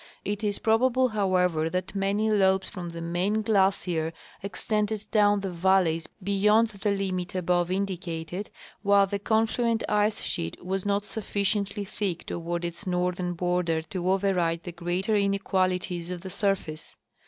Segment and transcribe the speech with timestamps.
[0.25, 6.07] It is probable, however, that many lobes from the main glacier extended down the valleys
[6.23, 8.49] beyond the limit above in dicated,
[8.81, 14.63] while the confluent ice sheet was not sufficiently thick toward its northern border to override
[14.63, 16.97] the greater inequalities of the surface.